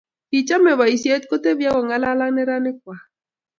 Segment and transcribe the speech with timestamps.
[0.29, 3.01] Kichomei boisie kotepii ak kong'alal ak neranik kwak.